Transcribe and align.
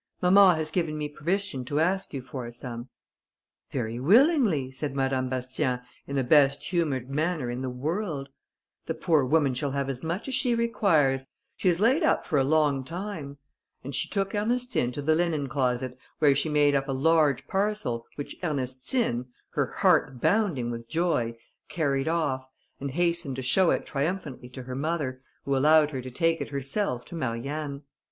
Mamma 0.19 0.55
has 0.55 0.71
given 0.71 0.97
me 0.97 1.07
permission 1.07 1.63
to 1.65 1.79
ask 1.79 2.11
you 2.11 2.23
for 2.23 2.49
some." 2.49 2.89
"Very 3.69 3.99
willingly," 3.99 4.71
said 4.71 4.95
Madame 4.95 5.29
Bastien, 5.29 5.79
in 6.07 6.15
the 6.15 6.23
best 6.23 6.63
humoured 6.63 7.07
manner 7.07 7.51
in 7.51 7.61
the 7.61 7.69
world; 7.69 8.29
"the 8.87 8.95
poor 8.95 9.23
woman 9.23 9.53
shall 9.53 9.69
have 9.69 9.91
as 9.91 10.03
much 10.03 10.27
as 10.27 10.33
she 10.33 10.55
requires; 10.55 11.27
she 11.55 11.69
is 11.69 11.79
laid 11.79 12.01
up 12.01 12.25
for 12.25 12.39
a 12.39 12.43
long 12.43 12.83
time;" 12.83 13.37
and 13.83 13.93
she 13.93 14.09
took 14.09 14.33
Ernestine 14.33 14.91
to 14.91 15.03
the 15.03 15.13
linen 15.13 15.45
closet, 15.45 15.95
where 16.17 16.33
she 16.33 16.49
made 16.49 16.73
up 16.73 16.87
a 16.87 16.91
large 16.93 17.45
parcel, 17.47 18.07
which 18.15 18.35
Ernestine, 18.41 19.27
her 19.51 19.67
heart 19.67 20.19
bounding 20.19 20.71
with 20.71 20.89
joy, 20.89 21.37
carried 21.69 22.07
off, 22.07 22.47
and 22.79 22.89
hastened 22.89 23.35
to 23.35 23.43
show 23.43 23.69
it 23.69 23.85
triumphantly 23.85 24.49
to 24.49 24.63
her 24.63 24.73
mother, 24.75 25.21
who 25.45 25.55
allowed 25.55 25.91
her 25.91 26.01
to 26.01 26.09
take 26.09 26.41
it 26.41 26.49
herself 26.49 27.05
to 27.05 27.13
Marianne. 27.13 27.83